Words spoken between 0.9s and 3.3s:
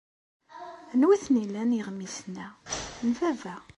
Anwa ay ten-ilan yeɣmisen-a? N